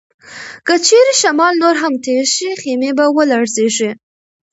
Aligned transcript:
که 0.65 0.75
چیرې 0.85 1.13
شمال 1.21 1.53
نور 1.63 1.75
هم 1.83 1.93
تېز 2.05 2.27
شي، 2.35 2.49
خیمې 2.61 2.91
به 2.97 3.05
ولړزيږي. 3.17 3.91